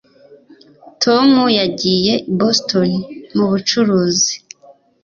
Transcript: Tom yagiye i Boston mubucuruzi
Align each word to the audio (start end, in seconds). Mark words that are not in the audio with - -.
Tom 1.03 1.29
yagiye 1.59 2.13
i 2.19 2.21
Boston 2.39 2.91
mubucuruzi 3.35 4.33